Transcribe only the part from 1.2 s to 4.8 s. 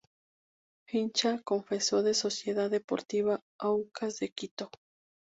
confeso de Sociedad Deportiva Aucas de Quito.